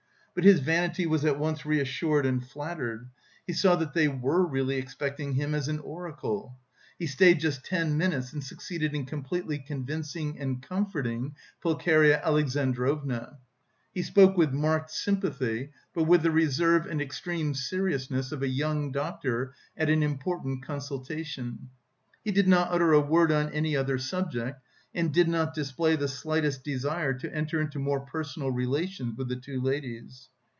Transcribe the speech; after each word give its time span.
But 0.33 0.45
his 0.45 0.61
vanity 0.61 1.05
was 1.05 1.25
at 1.25 1.37
once 1.37 1.65
reassured 1.65 2.25
and 2.25 2.41
flattered; 2.41 3.09
he 3.45 3.51
saw 3.51 3.75
that 3.75 3.93
they 3.93 4.07
were 4.07 4.45
really 4.45 4.77
expecting 4.77 5.33
him 5.33 5.53
as 5.53 5.67
an 5.67 5.79
oracle. 5.79 6.57
He 6.97 7.05
stayed 7.05 7.41
just 7.41 7.65
ten 7.65 7.97
minutes 7.97 8.31
and 8.31 8.41
succeeded 8.41 8.93
in 8.95 9.05
completely 9.05 9.59
convincing 9.59 10.39
and 10.39 10.63
comforting 10.63 11.35
Pulcheria 11.59 12.23
Alexandrovna. 12.23 13.39
He 13.93 14.03
spoke 14.03 14.37
with 14.37 14.53
marked 14.53 14.91
sympathy, 14.91 15.71
but 15.93 16.05
with 16.05 16.23
the 16.23 16.31
reserve 16.31 16.85
and 16.85 17.01
extreme 17.01 17.53
seriousness 17.53 18.31
of 18.31 18.41
a 18.41 18.47
young 18.47 18.93
doctor 18.93 19.53
at 19.75 19.89
an 19.89 20.01
important 20.01 20.63
consultation. 20.63 21.67
He 22.23 22.31
did 22.31 22.47
not 22.47 22.71
utter 22.71 22.93
a 22.93 23.01
word 23.01 23.33
on 23.33 23.49
any 23.49 23.75
other 23.75 23.97
subject 23.97 24.61
and 24.93 25.13
did 25.13 25.25
not 25.29 25.53
display 25.53 25.95
the 25.95 26.05
slightest 26.09 26.65
desire 26.65 27.13
to 27.13 27.33
enter 27.33 27.61
into 27.61 27.79
more 27.79 28.01
personal 28.01 28.51
relations 28.51 29.17
with 29.17 29.29
the 29.29 29.35
two 29.37 29.61
ladies. 29.61 30.27